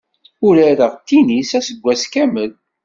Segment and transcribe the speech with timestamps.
[0.47, 2.51] Urareɣ tinis aseggas kamel.